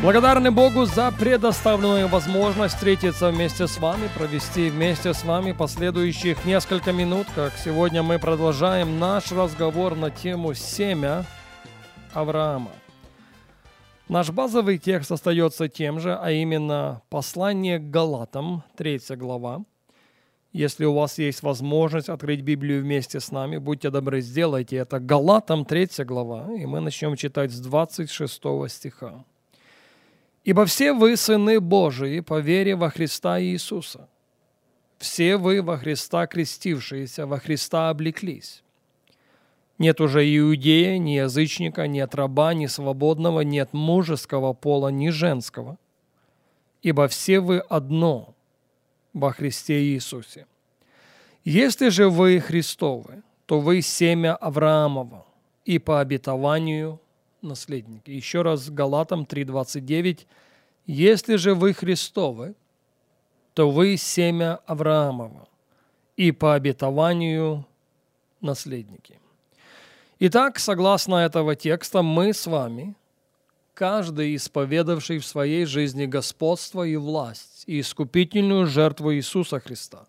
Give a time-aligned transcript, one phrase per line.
[0.00, 6.92] Благодарны Богу за предоставленную возможность встретиться вместе с вами, провести вместе с вами последующих несколько
[6.92, 11.24] минут, как сегодня мы продолжаем наш разговор на тему «Семя
[12.14, 12.70] Авраама».
[14.08, 19.64] Наш базовый текст остается тем же, а именно послание к Галатам, 3 глава.
[20.52, 25.00] Если у вас есть возможность открыть Библию вместе с нами, будьте добры, сделайте это.
[25.00, 29.24] Галатам, 3 глава, и мы начнем читать с 26 стиха.
[30.48, 34.08] Ибо все вы сыны Божии по вере во Христа Иисуса.
[34.96, 38.62] Все вы во Христа крестившиеся, во Христа облеклись.
[39.76, 45.76] Нет уже иудея, ни язычника, нет раба, ни свободного, нет мужеского пола, ни женского.
[46.80, 48.34] Ибо все вы одно
[49.12, 50.46] во Христе Иисусе.
[51.44, 55.26] Если же вы Христовы, то вы семя Авраамова
[55.66, 57.00] и по обетованию
[57.42, 58.10] наследники.
[58.10, 60.26] Еще раз Галатам 3.29.
[60.86, 62.54] Если же вы Христовы,
[63.54, 65.48] то вы семя Авраамова
[66.16, 67.66] и по обетованию
[68.40, 69.18] наследники.
[70.20, 72.96] Итак, согласно этого текста, мы с вами,
[73.74, 80.06] каждый исповедавший в своей жизни господство и власть и искупительную жертву Иисуса Христа,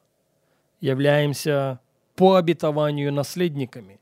[0.82, 1.80] являемся
[2.16, 4.00] по обетованию наследниками.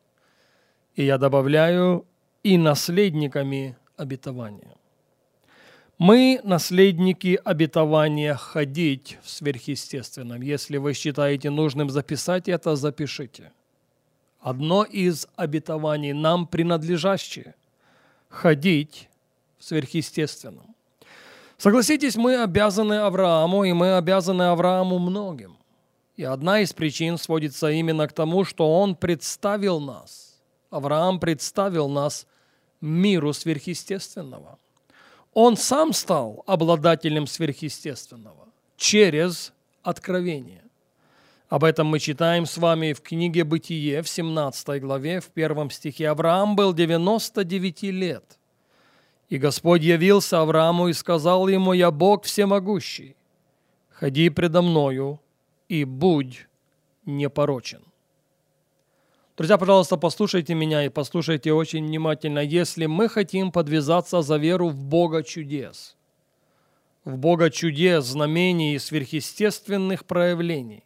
[0.96, 2.06] И я добавляю
[2.48, 4.78] и наследниками обетования.
[5.98, 10.42] Мы наследники обетования ходить в сверхъестественном.
[10.42, 13.52] Если вы считаете нужным записать это, запишите.
[14.40, 17.54] Одно из обетований нам принадлежащее–
[18.30, 19.10] ходить
[19.58, 20.74] в сверхъестественном.
[21.58, 25.58] Согласитесь, мы обязаны Аврааму, и мы обязаны Аврааму многим.
[26.16, 30.24] И одна из причин сводится именно к тому, что он представил нас–
[30.70, 32.28] Авраам представил нас
[32.82, 34.60] миру сверхъестественного.
[35.34, 40.64] Он сам стал обладателем сверхъестественного через откровение.
[41.50, 46.10] Об этом мы читаем с вами в книге «Бытие» в 17 главе, в первом стихе.
[46.10, 48.38] Авраам был 99 лет.
[49.30, 53.16] И Господь явился Аврааму и сказал ему, «Я Бог всемогущий,
[53.90, 55.22] ходи предо мною
[55.70, 56.48] и будь
[57.06, 57.87] непорочен».
[59.38, 62.40] Друзья, пожалуйста, послушайте меня и послушайте очень внимательно.
[62.40, 65.96] Если мы хотим подвязаться за веру в Бога чудес,
[67.06, 70.84] в Бога чудес, знамений и сверхъестественных проявлений,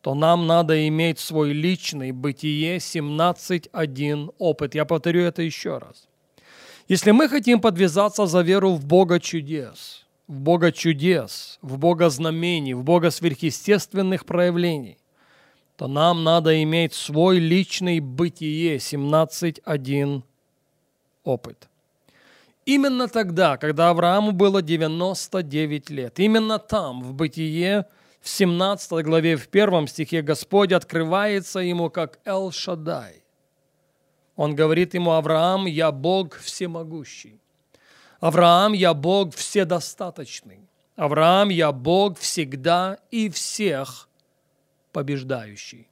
[0.00, 4.76] то нам надо иметь свой личный бытие 17.1 опыт.
[4.76, 6.06] Я повторю это еще раз.
[6.86, 12.74] Если мы хотим подвязаться за веру в Бога чудес, в Бога чудес, в Бога знамений,
[12.74, 14.98] в Бога сверхъестественных проявлений,
[15.76, 20.22] то нам надо иметь свой личный бытие 17.1
[21.24, 21.68] опыт.
[22.64, 27.86] Именно тогда, когда Аврааму было 99 лет, именно там, в бытие,
[28.20, 33.22] в 17 главе, в первом стихе, Господь открывается ему как Эл-Шадай.
[34.34, 37.38] Он говорит ему, Авраам, я Бог всемогущий.
[38.18, 40.68] Авраам, я Бог вседостаточный.
[40.96, 44.08] Авраам, я Бог всегда и всех
[44.96, 45.90] побеждающий.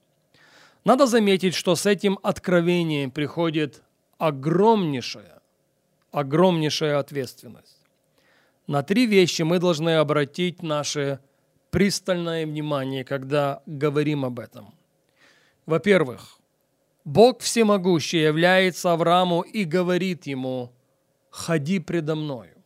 [0.87, 3.83] Надо заметить, что с этим откровением приходит
[4.17, 5.43] огромнейшая,
[6.11, 7.77] огромнейшая ответственность.
[8.67, 11.19] На три вещи мы должны обратить наше
[11.71, 14.75] пристальное внимание, когда говорим об этом.
[15.67, 16.39] Во-первых,
[17.05, 20.73] Бог всемогущий является Аврааму и говорит ему,
[21.29, 22.57] ходи предо мною.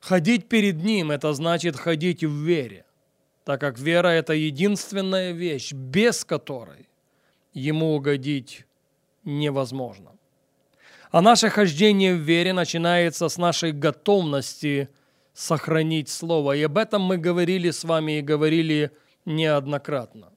[0.00, 2.84] Ходить перед ним– это значит ходить в вере
[3.48, 6.86] так как вера– это единственная вещь, без которой
[7.54, 8.66] ему угодить
[9.24, 10.10] невозможно.
[11.10, 14.90] А наше хождение в вере начинается с нашей готовности
[15.32, 16.56] сохранить Слово.
[16.56, 18.90] И об этом мы говорили с вами и говорили
[19.24, 20.28] неоднократно.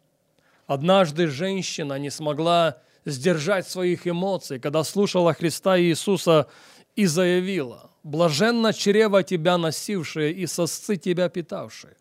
[0.66, 6.48] Однажды женщина не смогла сдержать своих эмоций, когда слушала Христа Иисуса
[6.96, 11.98] и заявила, «Блаженно чрево тебя носившее и сосцы тебя питавшие».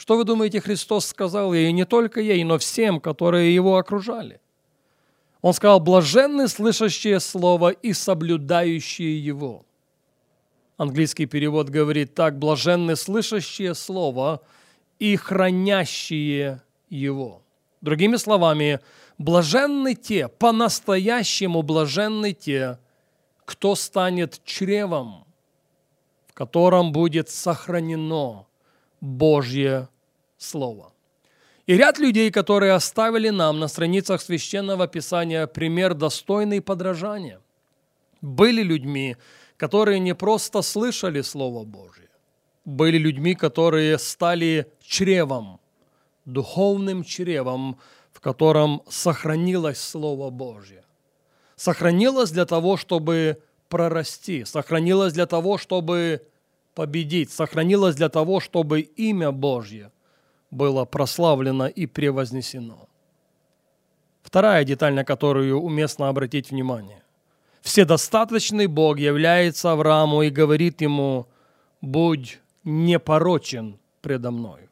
[0.00, 4.40] Что вы думаете, Христос сказал ей, не только ей, но всем, которые его окружали?
[5.42, 9.66] Он сказал, блаженны слышащие Слово и соблюдающие его.
[10.78, 14.40] Английский перевод говорит так, блаженны слышащие слово
[14.98, 17.42] и хранящие его.
[17.82, 18.80] Другими словами,
[19.18, 22.78] блаженны те, по-настоящему блаженны те,
[23.44, 25.26] кто станет чревом,
[26.26, 28.46] в котором будет сохранено
[29.00, 29.88] Божье
[30.38, 30.92] Слово.
[31.66, 37.40] И ряд людей, которые оставили нам на страницах Священного Писания пример достойный подражания,
[38.20, 39.16] были людьми,
[39.56, 42.08] которые не просто слышали Слово Божье,
[42.64, 45.60] были людьми, которые стали чревом,
[46.24, 47.78] духовным чревом,
[48.12, 50.84] в котором сохранилось Слово Божье.
[51.56, 56.22] Сохранилось для того, чтобы прорасти, сохранилось для того, чтобы
[56.74, 59.90] победить, сохранилось для того, чтобы имя Божье
[60.50, 62.88] было прославлено и превознесено.
[64.22, 67.02] Вторая деталь, на которую уместно обратить внимание.
[67.62, 71.26] Вседостаточный Бог является Аврааму и говорит ему,
[71.80, 74.68] «Будь непорочен предо мною».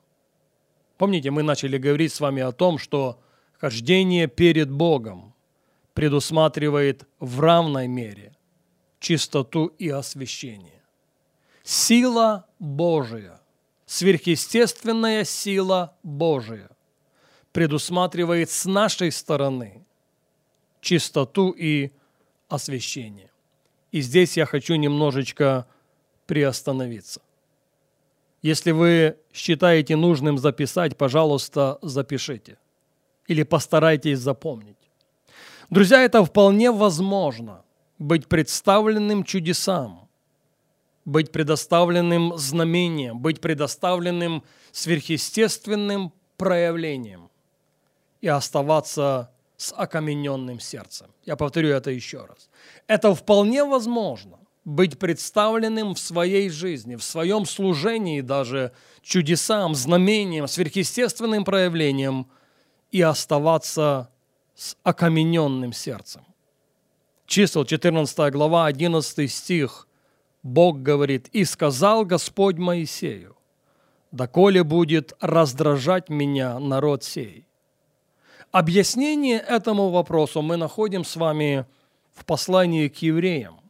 [0.96, 3.20] Помните, мы начали говорить с вами о том, что
[3.58, 5.34] хождение перед Богом
[5.94, 8.36] предусматривает в равной мере
[9.00, 10.77] чистоту и освящение.
[11.70, 13.42] Сила Божия,
[13.84, 16.70] сверхъестественная сила Божия
[17.52, 19.84] предусматривает с нашей стороны
[20.80, 21.92] чистоту и
[22.48, 23.30] освящение.
[23.92, 25.66] И здесь я хочу немножечко
[26.24, 27.20] приостановиться.
[28.40, 32.56] Если вы считаете нужным записать, пожалуйста, запишите.
[33.26, 34.90] Или постарайтесь запомнить.
[35.68, 37.62] Друзья, это вполне возможно
[37.98, 40.07] быть представленным чудесам,
[41.08, 47.30] быть предоставленным знамением, быть предоставленным сверхъестественным проявлением
[48.20, 51.06] и оставаться с окамененным сердцем.
[51.24, 52.50] Я повторю это еще раз.
[52.86, 61.42] Это вполне возможно быть представленным в своей жизни, в своем служении даже чудесам, знамениям, сверхъестественным
[61.46, 62.28] проявлением
[62.90, 64.10] и оставаться
[64.54, 66.26] с окамененным сердцем.
[67.24, 69.87] Чисел 14 глава, 11 стих.
[70.42, 73.36] Бог говорит, «И сказал Господь Моисею,
[74.12, 77.48] доколе будет раздражать меня народ сей,
[78.50, 81.66] Объяснение этому вопросу мы находим с вами
[82.14, 83.60] в послании к евреям.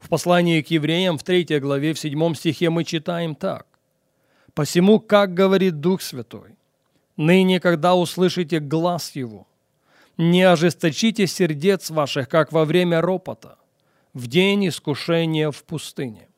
[0.00, 3.66] В послании к евреям в 3 главе, в 7 стихе мы читаем так.
[4.52, 6.56] «Посему, как говорит Дух Святой,
[7.16, 9.46] ныне, когда услышите глаз Его,
[10.16, 13.58] не ожесточите сердец ваших, как во время ропота,
[14.16, 16.28] в день искушения в пустыне,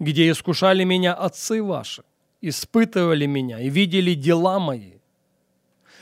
[0.00, 2.02] где искушали меня отцы ваши,
[2.40, 4.94] испытывали меня и видели дела мои,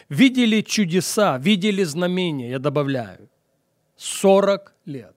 [0.09, 3.29] видели чудеса, видели знамения, я добавляю.
[3.99, 5.15] 40 лет.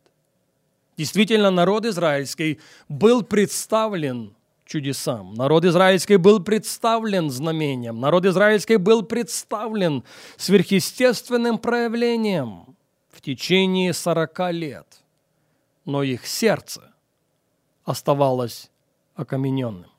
[0.97, 2.59] Действительно, народ израильский
[2.89, 4.35] был представлен
[4.65, 5.33] чудесам.
[5.35, 8.01] Народ израильский был представлен знамением.
[8.01, 10.03] Народ израильский был представлен
[10.35, 12.75] сверхъестественным проявлением
[13.09, 14.98] в течение 40 лет.
[15.85, 16.93] Но их сердце
[17.83, 18.69] оставалось
[19.15, 19.91] окамененным.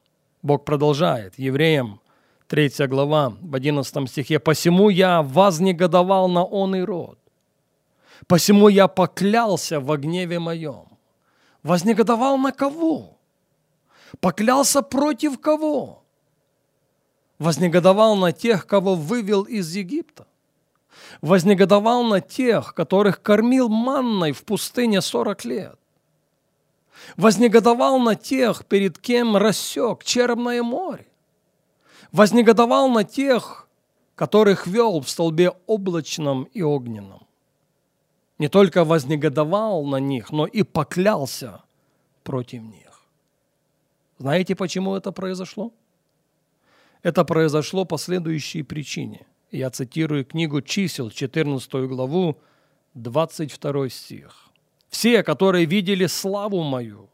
[0.43, 2.01] Бог продолжает евреям
[2.49, 4.39] 3 глава, в 11 стихе.
[4.39, 7.19] «Посему я вознегодовал на он и род,
[8.27, 10.91] посему я поклялся во гневе моем».
[11.63, 13.19] Вознегодовал на кого?
[14.21, 16.03] Поклялся против кого?
[17.39, 20.27] Вознегодовал на тех, кого вывел из Египта.
[21.21, 25.79] Вознегодовал на тех, которых кормил манной в пустыне 40 лет.
[27.17, 31.11] Вознегодовал на тех, перед кем рассек черное море
[32.13, 33.69] вознегодовал на тех,
[34.15, 37.27] которых вел в столбе облачном и огненном.
[38.39, 41.63] Не только вознегодовал на них, но и поклялся
[42.23, 43.03] против них.
[44.19, 45.73] Знаете, почему это произошло?
[47.03, 49.27] Это произошло по следующей причине.
[49.51, 52.39] Я цитирую книгу чисел, 14 главу,
[52.95, 54.49] 22 стих.
[54.89, 57.09] «Все, которые видели славу мою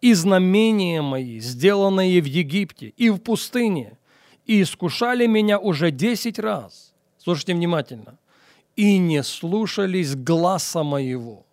[0.00, 3.98] и знамения мои, сделанные в Египте и в пустыне,
[4.46, 6.92] и искушали меня уже десять раз.
[7.18, 8.18] Слушайте внимательно.
[8.76, 11.44] И не слушались гласа моего,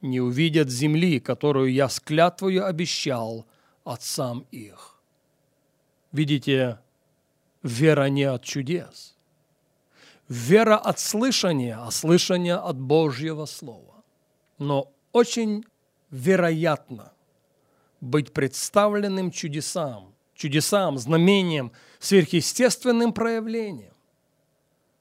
[0.00, 3.46] не увидят земли, которую я с клятвою обещал
[3.84, 5.00] отцам их.
[6.12, 6.78] Видите,
[7.62, 9.15] вера не от чудес.
[10.28, 14.02] Вера от слышания, а слышание от Божьего Слова.
[14.58, 15.64] Но очень
[16.10, 17.12] вероятно
[18.00, 23.94] быть представленным чудесам, чудесам, знамениям, сверхъестественным проявлением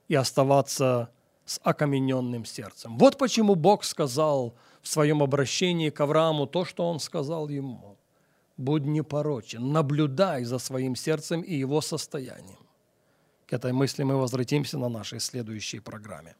[0.07, 1.09] и оставаться
[1.45, 2.97] с окамененным сердцем.
[2.97, 7.97] Вот почему Бог сказал в своем обращении к Аврааму то, что Он сказал ему.
[8.57, 12.64] Будь непорочен, наблюдай за своим сердцем и его состоянием.
[13.47, 16.35] К этой мысли мы возвратимся на нашей следующей программе.